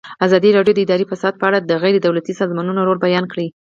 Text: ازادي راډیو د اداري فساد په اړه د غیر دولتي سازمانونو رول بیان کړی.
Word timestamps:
ازادي 0.25 0.49
راډیو 0.57 0.75
د 0.75 0.79
اداري 0.85 1.05
فساد 1.11 1.33
په 1.37 1.45
اړه 1.49 1.59
د 1.59 1.71
غیر 1.83 1.95
دولتي 2.05 2.33
سازمانونو 2.41 2.81
رول 2.87 2.99
بیان 3.05 3.25
کړی. 3.31 3.47